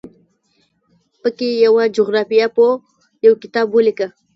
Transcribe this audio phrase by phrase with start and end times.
[1.21, 2.71] په کې یوه جغرافیه پوه
[3.25, 4.07] یو کتاب ولیکه.